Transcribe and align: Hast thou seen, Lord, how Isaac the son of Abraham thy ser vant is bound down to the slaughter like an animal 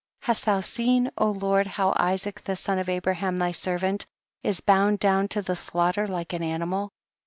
Hast 0.21 0.45
thou 0.45 0.61
seen, 0.61 1.11
Lord, 1.19 1.67
how 1.67 1.93
Isaac 1.95 2.41
the 2.41 2.55
son 2.55 2.79
of 2.79 2.89
Abraham 2.89 3.37
thy 3.37 3.51
ser 3.51 3.77
vant 3.77 4.07
is 4.41 4.59
bound 4.59 4.97
down 4.97 5.27
to 5.27 5.43
the 5.43 5.55
slaughter 5.55 6.07
like 6.07 6.33
an 6.33 6.41
animal 6.41 6.89